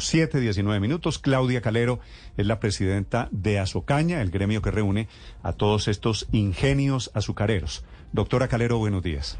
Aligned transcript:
7, 0.00 0.40
19 0.40 0.80
minutos. 0.80 1.18
Claudia 1.18 1.60
Calero 1.60 2.00
es 2.36 2.46
la 2.46 2.60
presidenta 2.60 3.28
de 3.30 3.58
Azocaña, 3.58 4.20
el 4.20 4.30
gremio 4.30 4.62
que 4.62 4.70
reúne 4.70 5.08
a 5.42 5.52
todos 5.52 5.88
estos 5.88 6.28
ingenios 6.32 7.10
azucareros. 7.14 7.84
Doctora 8.12 8.48
Calero, 8.48 8.78
buenos 8.78 9.02
días. 9.02 9.38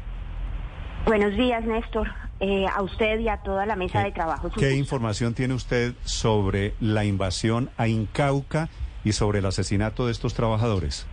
Buenos 1.05 1.35
días, 1.37 1.63
Néstor. 1.65 2.07
Eh, 2.39 2.65
a 2.67 2.83
usted 2.83 3.19
y 3.19 3.29
a 3.29 3.37
toda 3.37 3.65
la 3.65 3.75
mesa 3.75 4.03
de 4.03 4.11
trabajo. 4.11 4.51
¿Qué 4.51 4.75
información 4.75 5.33
tiene 5.33 5.55
usted 5.55 5.95
sobre 6.03 6.75
la 6.79 7.03
invasión 7.03 7.71
a 7.77 7.87
Incauca 7.87 8.69
y 9.03 9.13
sobre 9.13 9.39
el 9.39 9.45
asesinato 9.47 10.05
de 10.05 10.11
estos 10.11 10.35
trabajadores? 10.35 11.07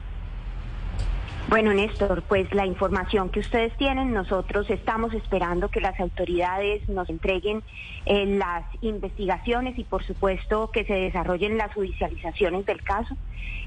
Bueno, 1.48 1.74
Néstor, 1.74 2.22
pues 2.22 2.52
la 2.54 2.64
información 2.64 3.28
que 3.28 3.40
ustedes 3.40 3.76
tienen, 3.76 4.14
nosotros 4.14 4.68
estamos 4.70 5.12
esperando 5.12 5.68
que 5.68 5.80
las 5.80 6.00
autoridades 6.00 6.88
nos 6.88 7.10
entreguen 7.10 7.62
eh, 8.06 8.24
las 8.24 8.64
investigaciones 8.80 9.78
y 9.78 9.84
por 9.84 10.02
supuesto 10.04 10.70
que 10.70 10.84
se 10.84 10.94
desarrollen 10.94 11.58
las 11.58 11.72
judicializaciones 11.74 12.64
del 12.64 12.82
caso. 12.82 13.14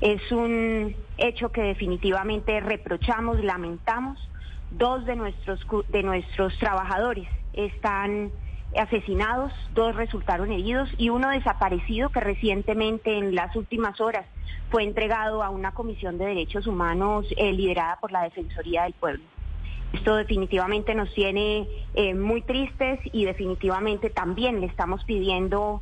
Es 0.02 0.32
un 0.32 0.96
hecho 1.18 1.52
que 1.52 1.62
definitivamente 1.62 2.60
reprochamos, 2.60 3.44
lamentamos. 3.44 4.20
Dos 4.72 5.06
de 5.06 5.16
nuestros, 5.16 5.66
de 5.90 6.04
nuestros 6.04 6.58
trabajadores 6.58 7.28
están 7.54 8.32
asesinados, 8.76 9.52
dos 9.74 9.96
resultaron 9.96 10.52
heridos 10.52 10.90
y 10.98 11.10
uno 11.10 11.30
desaparecido 11.30 12.10
que 12.10 12.20
recientemente 12.20 13.18
en 13.18 13.36
las 13.36 13.56
últimas 13.56 14.00
horas 14.02 14.26
fue 14.70 14.84
entregado 14.84 15.44
a 15.44 15.50
una 15.50 15.72
comisión 15.72 16.18
de 16.18 16.26
derechos 16.26 16.68
humanos 16.68 17.26
eh, 17.38 17.54
liderada 17.54 17.98
por 18.00 18.12
la 18.12 18.24
Defensoría 18.24 18.84
del 18.84 18.94
Pueblo. 18.94 19.24
Esto 19.94 20.16
definitivamente 20.16 20.94
nos 20.96 21.14
tiene 21.14 21.68
eh, 21.94 22.14
muy 22.14 22.42
tristes 22.42 23.00
y 23.14 23.26
definitivamente 23.26 24.10
también 24.10 24.60
le 24.60 24.68
estamos 24.68 25.04
pidiendo 25.06 25.82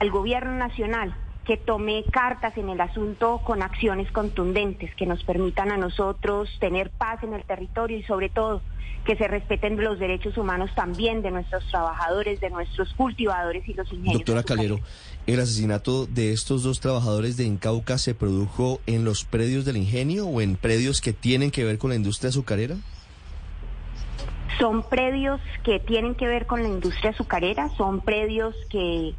al 0.00 0.10
gobierno 0.10 0.52
nacional 0.52 1.14
que 1.46 1.56
tome 1.56 2.04
cartas 2.10 2.56
en 2.58 2.68
el 2.68 2.80
asunto 2.80 3.40
con 3.44 3.62
acciones 3.62 4.10
contundentes 4.10 4.94
que 4.96 5.06
nos 5.06 5.22
permitan 5.22 5.70
a 5.70 5.76
nosotros 5.76 6.50
tener 6.58 6.90
paz 6.90 7.22
en 7.22 7.34
el 7.34 7.44
territorio 7.44 7.96
y 7.96 8.02
sobre 8.02 8.28
todo 8.28 8.62
que 9.04 9.14
se 9.14 9.28
respeten 9.28 9.82
los 9.82 10.00
derechos 10.00 10.36
humanos 10.36 10.70
también 10.74 11.22
de 11.22 11.30
nuestros 11.30 11.64
trabajadores, 11.70 12.40
de 12.40 12.50
nuestros 12.50 12.92
cultivadores 12.94 13.66
y 13.68 13.74
los 13.74 13.90
ingenios. 13.92 14.14
Doctora 14.14 14.42
Calero, 14.42 14.80
¿el 15.28 15.38
asesinato 15.38 16.06
de 16.06 16.32
estos 16.32 16.64
dos 16.64 16.80
trabajadores 16.80 17.36
de 17.36 17.44
Incauca 17.44 17.98
se 17.98 18.16
produjo 18.16 18.80
en 18.86 19.04
los 19.04 19.24
predios 19.24 19.64
del 19.64 19.76
ingenio 19.76 20.26
o 20.26 20.40
en 20.40 20.56
predios 20.56 21.00
que 21.00 21.12
tienen 21.12 21.52
que 21.52 21.62
ver 21.62 21.78
con 21.78 21.90
la 21.90 21.96
industria 21.96 22.30
azucarera? 22.30 22.76
Son 24.58 24.82
predios 24.82 25.40
que 25.62 25.78
tienen 25.78 26.16
que 26.16 26.26
ver 26.26 26.46
con 26.46 26.62
la 26.62 26.68
industria 26.68 27.10
azucarera, 27.10 27.68
son 27.76 28.00
predios 28.00 28.56
que 28.68 29.14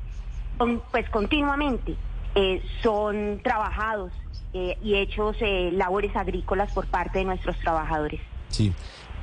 pues 0.91 1.09
continuamente 1.09 1.95
eh, 2.39 2.61
son 2.83 3.41
trabajados 3.43 4.11
eh, 4.53 4.77
y 4.83 4.93
hechos 4.93 5.35
eh, 5.41 5.71
labores 5.73 6.15
agrícolas 6.15 6.71
por 6.71 6.85
parte 6.85 7.17
de 7.17 7.25
nuestros 7.25 7.57
trabajadores. 7.57 8.21
Sí. 8.49 8.73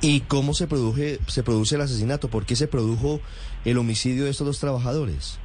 ¿Y 0.01 0.19
cómo 0.19 0.53
se 0.53 0.67
produce, 0.67 1.19
se 1.27 1.41
produce 1.41 1.75
el 1.75 1.81
asesinato? 1.81 2.27
¿Por 2.27 2.45
qué 2.45 2.57
se 2.57 2.67
produjo 2.67 3.21
el 3.63 3.77
homicidio 3.77 4.25
de 4.25 4.31
estos 4.31 4.45
dos 4.45 4.59
trabajadores? 4.59 5.39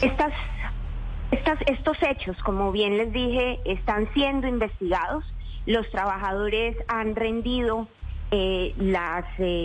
Estas, 0.00 0.32
estas, 1.32 1.58
estos 1.66 1.96
hechos, 2.08 2.36
como 2.44 2.70
bien 2.70 2.98
les 2.98 3.12
dije, 3.12 3.58
están 3.64 4.08
siendo 4.14 4.46
investigados. 4.46 5.24
Los 5.66 5.90
trabajadores 5.90 6.76
han 6.86 7.16
rendido 7.16 7.88
las 8.78 9.24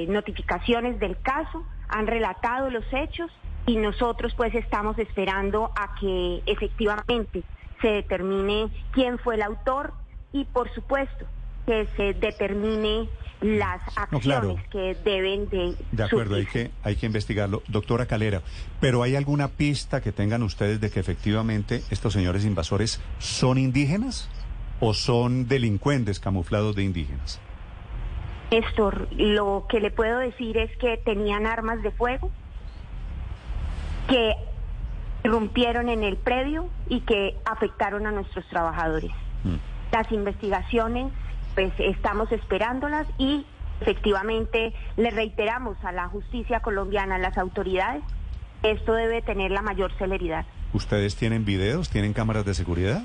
notificaciones 0.09 0.99
del 0.99 1.17
caso, 1.21 1.63
han 1.87 2.07
relatado 2.07 2.69
los 2.69 2.83
hechos 2.91 3.31
y 3.67 3.75
nosotros 3.75 4.33
pues 4.35 4.55
estamos 4.55 4.97
esperando 4.97 5.71
a 5.75 5.93
que 5.99 6.41
efectivamente 6.47 7.43
se 7.81 7.87
determine 7.87 8.69
quién 8.91 9.19
fue 9.19 9.35
el 9.35 9.43
autor 9.43 9.93
y 10.33 10.45
por 10.45 10.73
supuesto 10.73 11.25
que 11.65 11.87
se 11.97 12.13
determine 12.13 13.07
las 13.41 13.81
acciones 13.95 14.65
que 14.69 14.97
deben 15.03 15.47
de 15.49 15.75
De 15.91 16.03
acuerdo, 16.03 16.35
hay 16.35 16.47
que 16.47 16.71
hay 16.81 16.95
que 16.95 17.05
investigarlo, 17.05 17.61
doctora 17.67 18.07
Calera, 18.07 18.41
pero 18.79 19.03
hay 19.03 19.15
alguna 19.15 19.49
pista 19.49 20.01
que 20.01 20.11
tengan 20.11 20.41
ustedes 20.41 20.81
de 20.81 20.89
que 20.89 20.99
efectivamente 20.99 21.83
estos 21.91 22.13
señores 22.13 22.45
invasores 22.45 22.99
son 23.19 23.59
indígenas 23.59 24.29
o 24.79 24.93
son 24.93 25.47
delincuentes 25.47 26.19
camuflados 26.19 26.75
de 26.75 26.83
indígenas? 26.83 27.39
Néstor, 28.51 29.07
lo 29.11 29.65
que 29.69 29.81
le 29.81 29.91
puedo 29.91 30.19
decir 30.19 30.57
es 30.57 30.75
que 30.77 30.97
tenían 30.97 31.45
armas 31.45 31.83
de 31.83 31.91
fuego, 31.91 32.31
que 34.07 34.35
irrumpieron 35.23 35.89
en 35.89 36.03
el 36.03 36.17
predio 36.17 36.69
y 36.87 37.01
que 37.01 37.35
afectaron 37.45 38.07
a 38.07 38.11
nuestros 38.11 38.45
trabajadores. 38.47 39.11
Mm. 39.43 39.55
Las 39.91 40.11
investigaciones, 40.11 41.11
pues 41.55 41.73
estamos 41.79 42.31
esperándolas 42.31 43.07
y 43.17 43.45
efectivamente 43.81 44.73
le 44.95 45.11
reiteramos 45.11 45.77
a 45.83 45.91
la 45.91 46.07
justicia 46.07 46.61
colombiana, 46.61 47.15
a 47.15 47.19
las 47.19 47.37
autoridades, 47.37 48.03
esto 48.63 48.93
debe 48.93 49.21
tener 49.21 49.51
la 49.51 49.61
mayor 49.61 49.91
celeridad. 49.97 50.45
¿Ustedes 50.73 51.15
tienen 51.15 51.45
videos? 51.45 51.89
¿Tienen 51.89 52.13
cámaras 52.13 52.45
de 52.45 52.53
seguridad? 52.53 53.03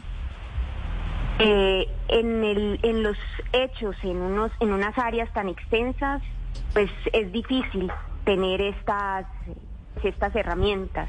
Eh, 1.39 1.89
en, 2.09 2.45
el, 2.45 2.81
en 2.83 3.03
los 3.03 3.17
hechos, 3.53 3.97
en, 4.03 4.17
unos, 4.17 4.51
en 4.61 4.73
unas 4.73 4.97
áreas 4.99 5.33
tan 5.33 5.49
extensas, 5.49 6.23
pues 6.73 6.91
es 7.12 7.33
difícil 7.33 7.91
tener 8.25 8.61
estas 8.61 9.27
estas 10.03 10.35
herramientas. 10.35 11.09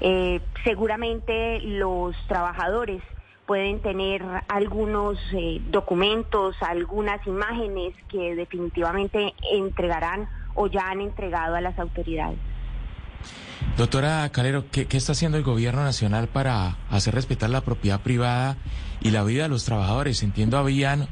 Eh, 0.00 0.40
seguramente 0.64 1.60
los 1.60 2.14
trabajadores 2.28 3.02
pueden 3.46 3.80
tener 3.80 4.22
algunos 4.48 5.18
eh, 5.32 5.60
documentos, 5.70 6.54
algunas 6.60 7.26
imágenes 7.26 7.94
que 8.08 8.34
definitivamente 8.34 9.34
entregarán 9.52 10.28
o 10.54 10.66
ya 10.66 10.90
han 10.90 11.00
entregado 11.00 11.56
a 11.56 11.60
las 11.60 11.78
autoridades. 11.78 12.38
Doctora 13.76 14.28
Calero, 14.30 14.64
¿qué, 14.70 14.86
¿qué, 14.86 14.96
está 14.96 15.12
haciendo 15.12 15.38
el 15.38 15.44
gobierno 15.44 15.82
nacional 15.82 16.28
para 16.28 16.76
hacer 16.90 17.14
respetar 17.14 17.48
la 17.48 17.62
propiedad 17.62 18.00
privada 18.00 18.56
y 19.00 19.10
la 19.10 19.24
vida 19.24 19.44
de 19.44 19.48
los 19.48 19.64
trabajadores? 19.64 20.22
Entiendo, 20.22 20.58
habían 20.58 21.08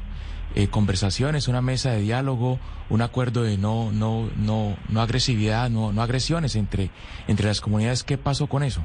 eh, 0.55 0.67
conversaciones, 0.69 1.47
una 1.47 1.61
mesa 1.61 1.91
de 1.91 2.01
diálogo, 2.01 2.59
un 2.89 3.01
acuerdo 3.01 3.43
de 3.43 3.57
no, 3.57 3.91
no, 3.91 4.29
no, 4.37 4.75
no 4.89 5.01
agresividad, 5.01 5.69
no, 5.69 5.91
no 5.91 6.01
agresiones 6.01 6.55
entre, 6.55 6.89
entre 7.27 7.47
las 7.47 7.61
comunidades. 7.61 8.03
¿Qué 8.03 8.17
pasó 8.17 8.47
con 8.47 8.63
eso? 8.63 8.81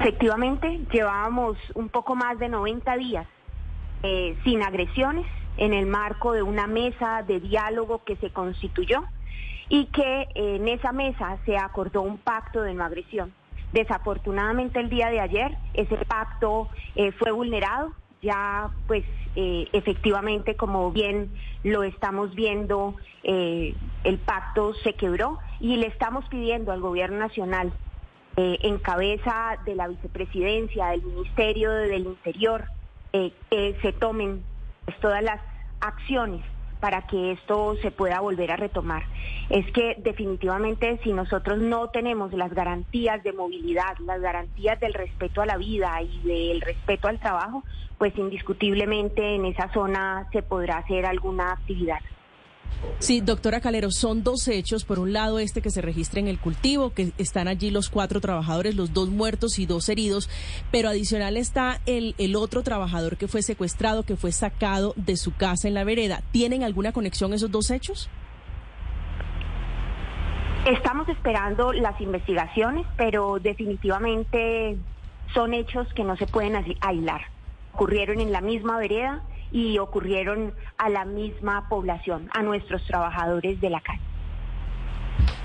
Efectivamente, 0.00 0.80
llevábamos 0.92 1.56
un 1.74 1.88
poco 1.88 2.14
más 2.14 2.38
de 2.38 2.48
90 2.48 2.96
días 2.96 3.26
eh, 4.02 4.36
sin 4.44 4.62
agresiones 4.62 5.26
en 5.58 5.74
el 5.74 5.86
marco 5.86 6.32
de 6.32 6.42
una 6.42 6.66
mesa 6.66 7.22
de 7.22 7.40
diálogo 7.40 8.02
que 8.04 8.16
se 8.16 8.30
constituyó 8.30 9.04
y 9.68 9.86
que 9.86 10.26
en 10.34 10.66
esa 10.68 10.92
mesa 10.92 11.38
se 11.44 11.56
acordó 11.56 12.02
un 12.02 12.18
pacto 12.18 12.62
de 12.62 12.74
no 12.74 12.84
agresión. 12.84 13.32
Desafortunadamente 13.72 14.80
el 14.80 14.90
día 14.90 15.08
de 15.08 15.20
ayer 15.20 15.56
ese 15.74 15.96
pacto 16.04 16.68
eh, 16.94 17.12
fue 17.12 17.30
vulnerado 17.30 17.92
ya 18.22 18.70
pues 18.86 19.04
eh, 19.34 19.68
efectivamente 19.72 20.54
como 20.56 20.92
bien 20.92 21.32
lo 21.64 21.82
estamos 21.82 22.34
viendo 22.34 22.94
eh, 23.24 23.74
el 24.04 24.18
pacto 24.18 24.74
se 24.74 24.94
quebró 24.94 25.38
y 25.58 25.76
le 25.76 25.88
estamos 25.88 26.24
pidiendo 26.28 26.70
al 26.70 26.80
gobierno 26.80 27.18
nacional 27.18 27.72
eh, 28.36 28.58
en 28.62 28.78
cabeza 28.78 29.58
de 29.66 29.74
la 29.74 29.88
vicepresidencia 29.88 30.86
del 30.88 31.02
ministerio 31.02 31.72
del 31.72 32.06
interior 32.06 32.64
que 33.12 33.76
se 33.82 33.92
tomen 33.92 34.42
pues, 34.86 34.98
todas 35.00 35.22
las 35.22 35.40
acciones 35.80 36.42
para 36.82 37.02
que 37.02 37.30
esto 37.30 37.76
se 37.80 37.92
pueda 37.92 38.18
volver 38.18 38.50
a 38.50 38.56
retomar. 38.56 39.04
Es 39.48 39.70
que 39.70 39.94
definitivamente 39.98 40.98
si 41.04 41.12
nosotros 41.12 41.58
no 41.60 41.90
tenemos 41.90 42.32
las 42.32 42.52
garantías 42.52 43.22
de 43.22 43.32
movilidad, 43.32 43.96
las 44.04 44.20
garantías 44.20 44.80
del 44.80 44.92
respeto 44.92 45.42
a 45.42 45.46
la 45.46 45.58
vida 45.58 46.02
y 46.02 46.18
del 46.24 46.60
respeto 46.60 47.06
al 47.06 47.20
trabajo, 47.20 47.62
pues 47.98 48.18
indiscutiblemente 48.18 49.36
en 49.36 49.44
esa 49.44 49.72
zona 49.72 50.26
se 50.32 50.42
podrá 50.42 50.78
hacer 50.78 51.06
alguna 51.06 51.52
actividad. 51.52 52.00
Sí, 52.98 53.20
doctora 53.20 53.60
Calero, 53.60 53.90
son 53.90 54.22
dos 54.22 54.46
hechos. 54.48 54.84
Por 54.84 54.98
un 54.98 55.12
lado, 55.12 55.38
este 55.38 55.60
que 55.60 55.70
se 55.70 55.80
registra 55.80 56.20
en 56.20 56.28
el 56.28 56.38
cultivo, 56.38 56.90
que 56.90 57.12
están 57.18 57.48
allí 57.48 57.70
los 57.70 57.88
cuatro 57.88 58.20
trabajadores, 58.20 58.76
los 58.76 58.92
dos 58.92 59.08
muertos 59.08 59.58
y 59.58 59.66
dos 59.66 59.88
heridos, 59.88 60.28
pero 60.70 60.88
adicional 60.88 61.36
está 61.36 61.80
el, 61.86 62.14
el 62.18 62.36
otro 62.36 62.62
trabajador 62.62 63.16
que 63.16 63.28
fue 63.28 63.42
secuestrado, 63.42 64.04
que 64.04 64.16
fue 64.16 64.32
sacado 64.32 64.94
de 64.96 65.16
su 65.16 65.34
casa 65.34 65.68
en 65.68 65.74
la 65.74 65.84
vereda. 65.84 66.22
¿Tienen 66.32 66.62
alguna 66.62 66.92
conexión 66.92 67.32
esos 67.32 67.50
dos 67.50 67.70
hechos? 67.70 68.08
Estamos 70.66 71.08
esperando 71.08 71.72
las 71.72 72.00
investigaciones, 72.00 72.86
pero 72.96 73.40
definitivamente 73.40 74.76
son 75.34 75.54
hechos 75.54 75.92
que 75.94 76.04
no 76.04 76.16
se 76.16 76.26
pueden 76.26 76.54
aislar. 76.80 77.22
Ocurrieron 77.72 78.20
en 78.20 78.30
la 78.30 78.40
misma 78.40 78.78
vereda 78.78 79.22
y 79.52 79.78
ocurrieron 79.78 80.54
a 80.78 80.88
la 80.88 81.04
misma 81.04 81.68
población, 81.68 82.30
a 82.32 82.42
nuestros 82.42 82.84
trabajadores 82.86 83.60
de 83.60 83.70
la 83.70 83.80
calle. 83.80 84.12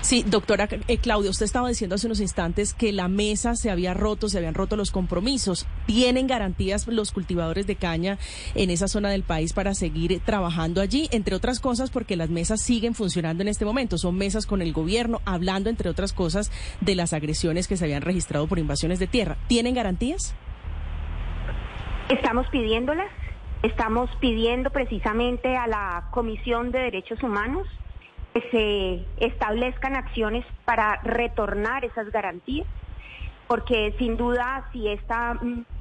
Sí, 0.00 0.24
doctora 0.24 0.68
eh, 0.86 0.98
Claudia, 0.98 1.30
usted 1.30 1.44
estaba 1.44 1.68
diciendo 1.68 1.96
hace 1.96 2.06
unos 2.06 2.20
instantes 2.20 2.72
que 2.72 2.92
la 2.92 3.08
mesa 3.08 3.56
se 3.56 3.68
había 3.68 3.94
roto, 3.94 4.28
se 4.28 4.38
habían 4.38 4.54
roto 4.54 4.76
los 4.76 4.92
compromisos. 4.92 5.66
¿Tienen 5.86 6.28
garantías 6.28 6.86
los 6.86 7.10
cultivadores 7.10 7.66
de 7.66 7.76
caña 7.76 8.16
en 8.54 8.70
esa 8.70 8.86
zona 8.86 9.10
del 9.10 9.24
país 9.24 9.52
para 9.52 9.74
seguir 9.74 10.20
trabajando 10.24 10.80
allí? 10.80 11.08
Entre 11.10 11.34
otras 11.34 11.58
cosas, 11.58 11.90
porque 11.90 12.16
las 12.16 12.30
mesas 12.30 12.60
siguen 12.62 12.94
funcionando 12.94 13.42
en 13.42 13.48
este 13.48 13.64
momento. 13.64 13.98
Son 13.98 14.16
mesas 14.16 14.46
con 14.46 14.62
el 14.62 14.72
gobierno, 14.72 15.20
hablando, 15.24 15.68
entre 15.68 15.90
otras 15.90 16.12
cosas, 16.12 16.52
de 16.80 16.94
las 16.94 17.12
agresiones 17.12 17.66
que 17.66 17.76
se 17.76 17.84
habían 17.84 18.02
registrado 18.02 18.46
por 18.46 18.60
invasiones 18.60 19.00
de 19.00 19.08
tierra. 19.08 19.36
¿Tienen 19.48 19.74
garantías? 19.74 20.34
Estamos 22.08 22.46
pidiéndolas. 22.50 23.10
Estamos 23.62 24.08
pidiendo 24.20 24.70
precisamente 24.70 25.56
a 25.56 25.66
la 25.66 26.04
Comisión 26.10 26.70
de 26.70 26.78
Derechos 26.78 27.22
Humanos 27.22 27.66
que 28.32 28.40
se 29.18 29.26
establezcan 29.26 29.96
acciones 29.96 30.44
para 30.64 31.00
retornar 31.02 31.84
esas 31.84 32.10
garantías, 32.12 32.66
porque 33.48 33.94
sin 33.98 34.16
duda 34.16 34.68
si 34.72 34.88
esta 34.88 35.38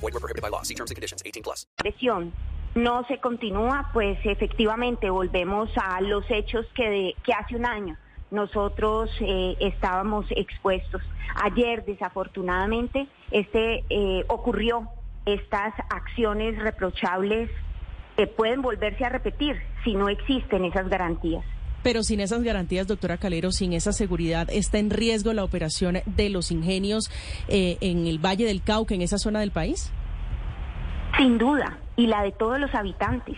Void 0.00 0.14
were 0.14 0.20
prohibited 0.20 0.42
by 0.42 0.48
law. 0.48 0.62
See 0.62 0.74
terms 0.74 0.90
and 0.90 0.96
conditions. 0.96 1.22
18 1.24 1.42
plus. 1.42 1.66
No 2.74 3.04
se 3.08 3.18
continúa, 3.18 3.90
pues 3.92 4.18
efectivamente 4.24 5.10
volvemos 5.10 5.70
a 5.76 6.00
los 6.00 6.24
hechos 6.30 6.66
que, 6.74 6.88
de, 6.88 7.16
que 7.24 7.32
hace 7.32 7.56
un 7.56 7.66
año 7.66 7.96
nosotros 8.30 9.10
eh, 9.20 9.56
estábamos 9.60 10.26
expuestos. 10.30 11.02
Ayer, 11.42 11.84
desafortunadamente, 11.84 13.08
este 13.30 13.84
eh, 13.88 14.24
ocurrió 14.28 14.88
estas 15.24 15.74
acciones 15.90 16.58
reprochables 16.58 17.50
que 18.16 18.26
pueden 18.26 18.62
volverse 18.62 19.04
a 19.04 19.08
repetir 19.08 19.56
si 19.84 19.94
no 19.94 20.08
existen 20.08 20.64
esas 20.64 20.88
garantías. 20.88 21.44
Pero 21.82 22.02
sin 22.02 22.20
esas 22.20 22.42
garantías, 22.42 22.86
doctora 22.86 23.18
Calero, 23.18 23.52
sin 23.52 23.72
esa 23.72 23.92
seguridad, 23.92 24.48
¿está 24.50 24.78
en 24.78 24.90
riesgo 24.90 25.32
la 25.32 25.44
operación 25.44 25.98
de 26.06 26.28
los 26.28 26.50
ingenios 26.50 27.10
eh, 27.48 27.78
en 27.80 28.06
el 28.06 28.18
Valle 28.18 28.46
del 28.46 28.62
Cauca, 28.62 28.94
en 28.94 29.02
esa 29.02 29.18
zona 29.18 29.40
del 29.40 29.52
país? 29.52 29.92
Sin 31.16 31.38
duda, 31.38 31.78
y 31.96 32.06
la 32.06 32.22
de 32.22 32.32
todos 32.32 32.58
los 32.58 32.74
habitantes. 32.74 33.36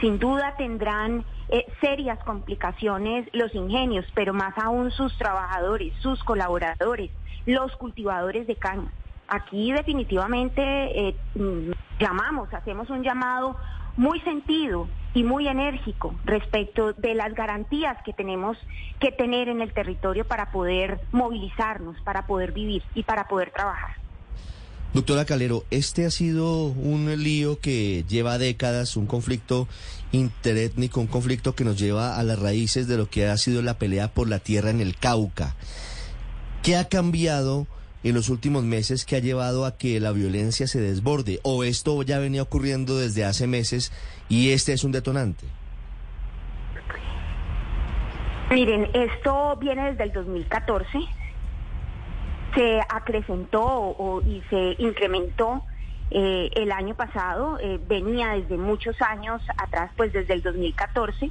Sin 0.00 0.18
duda 0.18 0.54
tendrán 0.56 1.24
eh, 1.48 1.66
serias 1.80 2.18
complicaciones 2.24 3.26
los 3.32 3.54
ingenios, 3.54 4.04
pero 4.14 4.34
más 4.34 4.56
aún 4.58 4.90
sus 4.90 5.16
trabajadores, 5.16 5.92
sus 6.00 6.22
colaboradores, 6.22 7.10
los 7.46 7.74
cultivadores 7.76 8.46
de 8.46 8.54
caña. 8.56 8.92
Aquí 9.26 9.72
definitivamente 9.72 10.62
eh, 10.62 11.16
mm, 11.34 11.72
llamamos, 12.00 12.52
hacemos 12.52 12.88
un 12.90 13.02
llamado 13.02 13.56
muy 13.98 14.20
sentido 14.20 14.88
y 15.12 15.24
muy 15.24 15.48
enérgico 15.48 16.14
respecto 16.24 16.92
de 16.92 17.14
las 17.14 17.34
garantías 17.34 17.98
que 18.04 18.12
tenemos 18.12 18.56
que 19.00 19.10
tener 19.10 19.48
en 19.48 19.60
el 19.60 19.74
territorio 19.74 20.24
para 20.24 20.52
poder 20.52 21.00
movilizarnos, 21.10 22.00
para 22.02 22.26
poder 22.26 22.52
vivir 22.52 22.82
y 22.94 23.02
para 23.02 23.26
poder 23.26 23.50
trabajar. 23.50 23.96
Doctora 24.94 25.24
Calero, 25.24 25.64
este 25.70 26.06
ha 26.06 26.10
sido 26.10 26.66
un 26.66 27.12
lío 27.22 27.58
que 27.60 28.04
lleva 28.08 28.38
décadas, 28.38 28.96
un 28.96 29.06
conflicto 29.06 29.68
interétnico, 30.12 31.00
un 31.00 31.08
conflicto 31.08 31.54
que 31.54 31.64
nos 31.64 31.76
lleva 31.76 32.16
a 32.16 32.22
las 32.22 32.38
raíces 32.38 32.86
de 32.86 32.96
lo 32.96 33.10
que 33.10 33.26
ha 33.26 33.36
sido 33.36 33.62
la 33.62 33.78
pelea 33.78 34.08
por 34.08 34.28
la 34.28 34.38
tierra 34.38 34.70
en 34.70 34.80
el 34.80 34.96
Cauca. 34.96 35.56
¿Qué 36.62 36.76
ha 36.76 36.88
cambiado? 36.88 37.66
En 38.04 38.14
los 38.14 38.28
últimos 38.28 38.64
meses 38.64 39.04
que 39.04 39.16
ha 39.16 39.20
llevado 39.20 39.66
a 39.66 39.76
que 39.76 40.00
la 40.00 40.12
violencia 40.12 40.66
se 40.66 40.80
desborde? 40.80 41.40
¿O 41.42 41.64
esto 41.64 42.02
ya 42.02 42.18
venía 42.18 42.42
ocurriendo 42.42 42.96
desde 42.96 43.24
hace 43.24 43.46
meses 43.46 43.92
y 44.28 44.50
este 44.50 44.72
es 44.72 44.84
un 44.84 44.92
detonante? 44.92 45.46
Miren, 48.50 48.88
esto 48.94 49.56
viene 49.60 49.90
desde 49.90 50.04
el 50.04 50.12
2014, 50.12 50.98
se 52.54 52.80
acrecentó 52.88 54.22
y 54.26 54.42
se 54.48 54.74
incrementó 54.78 55.62
eh, 56.10 56.48
el 56.54 56.72
año 56.72 56.94
pasado, 56.94 57.58
eh, 57.60 57.78
venía 57.86 58.30
desde 58.30 58.56
muchos 58.56 58.96
años 59.02 59.42
atrás, 59.58 59.90
pues 59.98 60.14
desde 60.14 60.32
el 60.32 60.42
2014, 60.42 61.30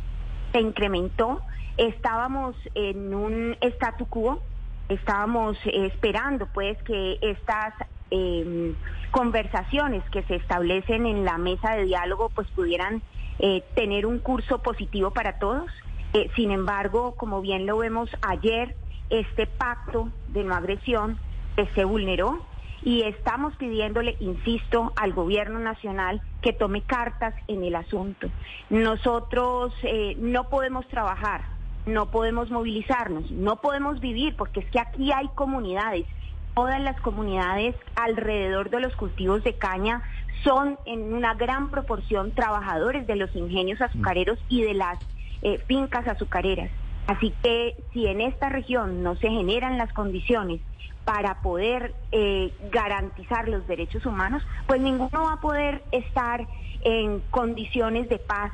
se 0.52 0.62
incrementó, 0.62 1.42
estábamos 1.78 2.56
en 2.76 3.16
un 3.16 3.58
statu 3.62 4.06
quo, 4.06 4.44
estábamos 4.90 5.58
esperando 5.66 6.48
pues 6.48 6.82
que 6.84 7.18
estas 7.22 7.74
em, 8.10 8.76
conversaciones 9.12 10.04
que 10.12 10.24
se 10.24 10.36
establecen 10.36 11.06
en 11.06 11.26
la 11.26 11.38
mesa 11.38 11.76
de 11.76 11.86
diálogo 11.86 12.30
pues 12.30 12.48
pudieran 12.50 13.02
eh, 13.40 13.64
tener 13.76 14.06
un 14.06 14.20
curso 14.20 14.60
positivo 14.60 15.12
para 15.12 15.40
todos. 15.40 15.70
Eh, 16.14 16.30
sin 16.36 16.52
embargo, 16.52 17.16
como 17.16 17.42
bien 17.42 17.66
lo 17.66 17.78
vemos 17.78 18.10
ayer, 18.22 18.76
este 19.10 19.46
pacto 19.46 20.10
de 20.30 20.44
no 20.44 20.56
agresión 20.56 21.20
eh, 21.56 21.68
se 21.76 21.86
vulneró 21.86 22.42
y 22.84 23.04
estamos 23.04 23.56
pidiéndole, 23.56 24.16
insisto, 24.20 24.94
al 24.96 25.14
gobierno 25.14 25.60
nacional 25.60 26.22
que 26.42 26.54
tome 26.54 26.82
cartas 26.82 27.34
en 27.48 27.64
el 27.64 27.76
asunto. 27.76 28.30
Nosotros 28.70 29.74
no 30.20 30.48
podemos 30.48 30.88
trabajar 30.88 31.57
no 31.88 32.12
podemos 32.12 32.52
movilizarnos, 32.52 33.32
no 33.32 33.58
podemos 33.58 34.00
vivir, 34.00 34.36
porque 34.36 34.60
es 34.60 34.70
que 34.70 34.80
aquí 34.80 35.12
hay 35.12 35.28
comunidades. 35.30 36.06
Todas 36.54 36.82
las 36.82 37.00
comunidades 37.02 37.76
alrededor 37.96 38.70
de 38.70 38.80
los 38.80 38.96
cultivos 38.96 39.44
de 39.44 39.54
caña 39.54 40.04
son 40.44 40.78
en 40.86 41.14
una 41.14 41.34
gran 41.34 41.70
proporción 41.70 42.32
trabajadores 42.32 43.08
de 43.08 43.16
los 43.16 43.36
ingenios 43.36 43.82
azucareros 43.82 44.40
y 44.50 44.64
de 44.64 44.74
las 44.74 45.00
eh, 45.42 45.60
fincas 45.68 46.08
azucareras. 46.08 46.70
Así 47.08 47.34
que 47.42 47.76
si 47.94 48.06
en 48.08 48.22
esta 48.22 48.50
región 48.50 49.02
no 49.02 49.16
se 49.16 49.30
generan 49.30 49.78
las 49.78 49.92
condiciones 49.94 50.60
para 51.06 51.42
poder 51.42 51.96
eh, 52.12 52.52
garantizar 52.70 53.48
los 53.48 53.66
derechos 53.66 54.06
humanos, 54.06 54.44
pues 54.68 54.82
ninguno 54.82 55.24
va 55.24 55.34
a 55.34 55.42
poder 55.42 55.82
estar 55.92 56.46
en 56.84 57.22
condiciones 57.32 58.10
de 58.10 58.20
paz. 58.20 58.52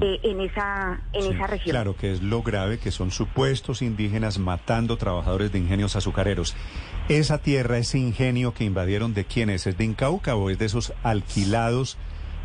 Eh, 0.00 0.20
en, 0.22 0.40
esa, 0.40 1.00
en 1.12 1.34
esa 1.34 1.48
región. 1.48 1.74
Claro, 1.74 1.96
que 1.96 2.12
es 2.12 2.22
lo 2.22 2.42
grave, 2.42 2.78
que 2.78 2.92
son 2.92 3.10
supuestos 3.10 3.82
indígenas 3.82 4.38
matando 4.38 4.96
trabajadores 4.96 5.50
de 5.50 5.58
ingenios 5.58 5.96
azucareros. 5.96 6.54
¿Esa 7.08 7.38
tierra, 7.38 7.76
ese 7.76 7.98
ingenio 7.98 8.54
que 8.54 8.62
invadieron, 8.62 9.14
de 9.14 9.24
quién 9.24 9.50
es? 9.50 9.66
¿Es 9.66 9.76
de 9.76 9.84
Incauca 9.84 10.36
o 10.36 10.48
es 10.48 10.60
de 10.60 10.66
esos 10.66 10.92
alquilados 11.02 11.98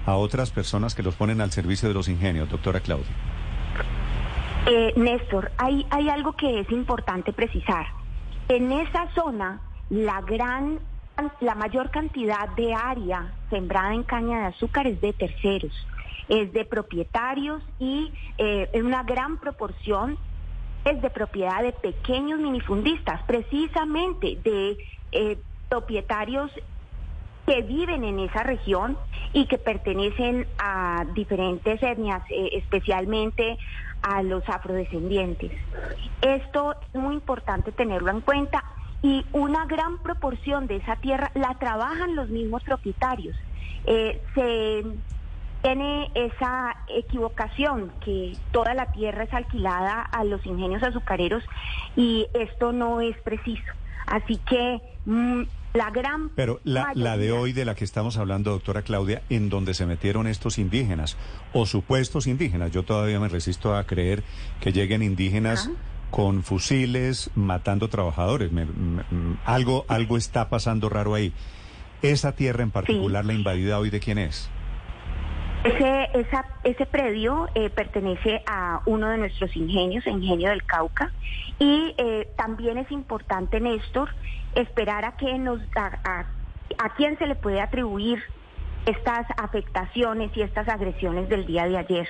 a 0.08 0.16
otras 0.16 0.50
personas 0.50 0.96
que 0.96 1.04
los 1.04 1.14
ponen 1.14 1.40
al 1.40 1.52
servicio 1.52 1.88
de 1.88 1.94
los 1.94 2.08
ingenios, 2.08 2.50
doctora 2.50 2.80
Claudia? 2.80 3.06
Eh, 4.66 4.94
Néstor, 4.96 5.52
hay, 5.58 5.86
hay 5.92 6.10
algo 6.10 6.34
que 6.34 6.62
es 6.62 6.72
importante 6.72 7.32
precisar. 7.32 7.86
En 8.50 8.72
esa 8.72 9.08
zona, 9.14 9.62
la 9.92 10.22
gran 10.22 10.80
la 11.40 11.56
mayor 11.56 11.92
cantidad 11.92 12.50
de 12.58 12.74
área 12.74 13.32
sembrada 13.50 13.94
en 13.94 14.04
caña 14.04 14.40
de 14.40 14.46
azúcar 14.48 14.86
es 14.86 15.00
de 15.00 15.14
terceros 15.14 15.72
es 16.30 16.52
de 16.54 16.66
propietarios 16.66 17.62
y 17.80 18.12
eh, 18.38 18.70
en 18.74 18.86
una 18.86 19.04
gran 19.04 19.38
proporción 19.38 20.18
es 20.86 21.02
de 21.02 21.10
propiedad 21.10 21.64
de 21.64 21.74
pequeños 21.74 22.40
minifundistas, 22.40 23.22
precisamente 23.24 24.38
de 24.44 24.78
eh, 25.12 25.38
propietarios 25.70 26.52
que 27.46 27.62
viven 27.62 28.04
en 28.04 28.20
esa 28.20 28.44
región 28.44 28.98
y 29.34 29.46
que 29.48 29.58
pertenecen 29.58 30.48
a 30.58 31.06
diferentes 31.14 31.82
etnias, 31.82 32.24
eh, 32.30 32.50
especialmente 32.54 33.58
a 34.02 34.24
los 34.24 34.48
afrodescendientes. 34.48 35.52
Esto 36.22 36.76
es 36.94 37.00
muy 37.00 37.16
importante 37.16 37.72
tenerlo 37.72 38.12
en 38.12 38.22
cuenta 38.22 38.64
y 39.02 39.26
una 39.34 39.66
gran 39.66 40.00
proporción 40.00 40.68
de 40.68 40.78
esa 40.78 40.96
tierra 40.96 41.32
la 41.36 41.54
trabajan 41.56 42.16
los 42.16 42.30
mismos 42.30 42.64
propietarios. 42.64 43.36
Eh, 43.86 44.22
se 44.34 44.84
tiene 45.66 46.12
esa 46.14 46.76
equivocación 46.88 47.92
que 48.04 48.38
toda 48.52 48.76
la 48.76 48.92
tierra 48.92 49.24
es 49.24 49.34
alquilada 49.34 50.00
a 50.00 50.24
los 50.24 50.46
ingenios 50.46 50.84
azucareros 50.84 51.44
y 51.96 52.28
esto 52.36 52.72
no 52.72 53.02
es 53.02 53.18
preciso. 53.24 53.64
Así 54.06 54.40
que 54.48 54.80
mm, 55.06 55.42
la 55.74 55.90
gran... 55.90 56.30
Pero 56.36 56.60
la, 56.64 56.92
la 56.94 57.18
de 57.18 57.32
hoy 57.32 57.52
de 57.52 57.66
la 57.66 57.74
que 57.74 57.84
estamos 57.84 58.18
hablando, 58.18 58.52
doctora 58.52 58.84
Claudia, 58.84 59.24
en 59.32 59.50
donde 59.50 59.74
se 59.74 59.88
metieron 59.88 60.28
estos 60.28 60.60
indígenas 60.60 61.18
o 61.52 61.66
supuestos 61.66 62.28
indígenas, 62.28 62.72
yo 62.72 62.84
todavía 62.84 63.20
me 63.20 63.28
resisto 63.28 63.76
a 63.76 63.86
creer 63.86 64.22
que 64.62 64.72
lleguen 64.72 65.02
indígenas 65.02 65.72
con 66.12 66.44
fusiles 66.44 67.32
matando 67.34 67.90
trabajadores. 67.90 68.52
algo, 69.46 69.86
algo 69.88 70.18
está 70.18 70.48
pasando 70.48 70.90
raro 70.90 71.16
ahí. 71.16 71.34
Esa 72.04 72.34
tierra 72.34 72.62
en 72.62 72.70
particular, 72.70 73.26
la 73.26 73.34
invadida 73.34 73.80
hoy, 73.80 73.90
¿de 73.90 74.00
quién 74.00 74.20
es? 74.20 74.52
Ese, 75.66 76.10
esa, 76.14 76.46
ese 76.64 76.86
predio 76.86 77.50
eh, 77.56 77.72
pertenece 77.72 78.44
a 78.46 78.82
uno 78.86 79.10
de 79.10 79.18
nuestros 79.18 79.56
ingenios, 79.56 80.06
Ingenio 80.06 80.52
del 80.52 80.64
Cauca, 80.64 81.12
y 81.58 81.96
eh, 81.98 82.28
también 82.38 82.78
es 82.78 82.92
importante, 82.92 83.60
Néstor, 83.60 84.10
esperar 84.54 85.06
a 85.06 85.18
que 85.18 85.40
nos 85.40 85.60
a, 85.76 86.26
a, 86.78 86.96
quién 86.96 87.18
se 87.18 87.26
le 87.26 87.34
puede 87.34 87.62
atribuir 87.62 88.22
estas 88.86 89.26
afectaciones 89.38 90.30
y 90.38 90.42
estas 90.42 90.68
agresiones 90.68 91.30
del 91.30 91.48
día 91.48 91.66
de 91.66 91.78
ayer. 91.80 92.08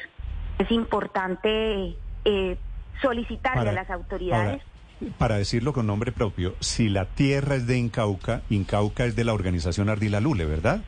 Es 0.59 0.69
importante 0.69 1.95
eh, 2.25 2.57
solicitarle 3.01 3.69
a 3.69 3.73
las 3.73 3.89
autoridades. 3.89 4.61
para 5.17 5.37
decirlo 5.37 5.71
con 5.71 5.87
nombre 5.87 6.11
propio, 6.11 6.55
si 6.59 6.89
la 6.89 7.05
tierra 7.05 7.55
es 7.55 7.67
de 7.67 7.77
Incauca, 7.77 8.41
Incauca 8.49 9.05
es 9.05 9.15
de 9.15 9.23
la 9.23 9.33
organización 9.33 9.87
Ardila 9.87 10.19
Lule, 10.19 10.43
¿verdad? 10.43 10.83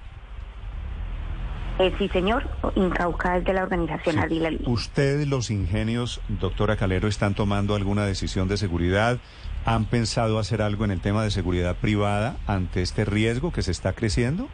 Eh, 1.80 1.94
sí, 2.00 2.10
señor. 2.10 2.44
Incauca 2.76 3.38
es 3.38 3.46
de 3.46 3.54
la 3.54 3.64
organización 3.64 4.18
Ardila 4.18 4.50
Lule. 4.50 4.64
¿Ustedes, 4.68 5.28
los 5.28 5.52
ingenios, 5.52 6.22
doctora 6.28 6.76
Calero, 6.76 7.08
están 7.08 7.36
tomando 7.36 7.76
alguna 7.76 8.06
decisión 8.06 8.48
de 8.48 8.58
seguridad? 8.58 9.20
¿Han 9.66 9.86
pensado 9.86 10.40
hacer 10.40 10.62
algo 10.62 10.86
en 10.86 10.92
el 10.92 11.02
tema 11.02 11.24
de 11.24 11.30
seguridad 11.32 11.76
privada 11.76 12.38
ante 12.48 12.82
este 12.82 13.06
riesgo 13.06 13.52
que 13.52 13.62
se 13.62 13.72
está 13.72 13.94
creciendo? 13.94 14.48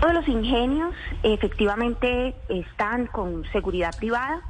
Todos 0.00 0.14
los 0.14 0.28
ingenios 0.28 0.94
efectivamente 1.22 2.34
están 2.48 3.06
con 3.06 3.44
seguridad 3.52 3.96
privada 3.96 4.42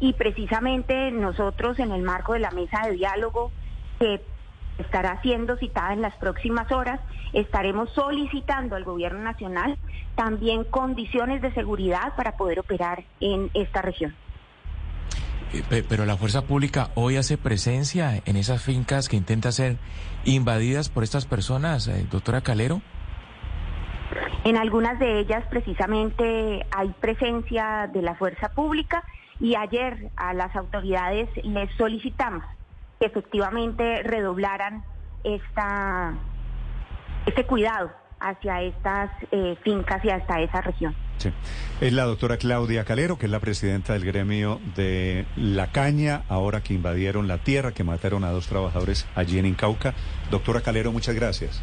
y 0.00 0.12
precisamente 0.12 1.10
nosotros 1.10 1.78
en 1.78 1.92
el 1.92 2.02
marco 2.02 2.32
de 2.32 2.40
la 2.40 2.50
mesa 2.50 2.86
de 2.86 2.92
diálogo 2.92 3.50
que 3.98 4.22
estará 4.78 5.20
siendo 5.22 5.56
citada 5.56 5.92
en 5.92 6.02
las 6.02 6.14
próximas 6.16 6.70
horas, 6.72 7.00
estaremos 7.32 7.90
solicitando 7.94 8.76
al 8.76 8.84
gobierno 8.84 9.20
nacional 9.20 9.76
también 10.14 10.64
condiciones 10.64 11.42
de 11.42 11.52
seguridad 11.52 12.14
para 12.16 12.36
poder 12.36 12.60
operar 12.60 13.04
en 13.20 13.50
esta 13.54 13.82
región. 13.82 14.14
Eh, 15.52 15.84
pero 15.88 16.04
la 16.04 16.16
fuerza 16.16 16.42
pública 16.42 16.90
hoy 16.94 17.16
hace 17.16 17.38
presencia 17.38 18.20
en 18.24 18.36
esas 18.36 18.62
fincas 18.62 19.08
que 19.08 19.16
intentan 19.16 19.52
ser 19.52 19.76
invadidas 20.24 20.88
por 20.88 21.04
estas 21.04 21.26
personas, 21.26 21.86
eh, 21.86 22.06
doctora 22.10 22.40
Calero. 22.40 22.80
En 24.44 24.56
algunas 24.56 24.98
de 24.98 25.20
ellas 25.20 25.44
precisamente 25.48 26.66
hay 26.70 26.88
presencia 27.00 27.88
de 27.92 28.02
la 28.02 28.14
fuerza 28.14 28.50
pública 28.50 29.02
y 29.40 29.54
ayer 29.54 30.10
a 30.16 30.34
las 30.34 30.54
autoridades 30.54 31.28
les 31.44 31.70
solicitamos 31.76 32.44
que 32.98 33.06
efectivamente 33.06 34.02
redoblaran 34.02 34.84
esta, 35.24 36.14
este 37.26 37.44
cuidado 37.46 37.90
hacia 38.20 38.62
estas 38.62 39.10
eh, 39.32 39.56
fincas 39.62 40.04
y 40.04 40.10
hasta 40.10 40.40
esa 40.40 40.60
región. 40.60 40.94
Sí. 41.18 41.30
Es 41.80 41.92
la 41.92 42.04
doctora 42.04 42.36
Claudia 42.38 42.84
Calero, 42.84 43.18
que 43.18 43.26
es 43.26 43.32
la 43.32 43.40
presidenta 43.40 43.92
del 43.92 44.04
gremio 44.04 44.60
de 44.74 45.26
La 45.36 45.70
Caña, 45.70 46.22
ahora 46.28 46.62
que 46.62 46.74
invadieron 46.74 47.28
la 47.28 47.38
tierra, 47.38 47.72
que 47.72 47.84
mataron 47.84 48.24
a 48.24 48.30
dos 48.30 48.46
trabajadores 48.46 49.06
allí 49.14 49.38
en 49.38 49.46
Incauca. 49.46 49.94
Doctora 50.30 50.60
Calero, 50.60 50.92
muchas 50.92 51.14
gracias. 51.14 51.62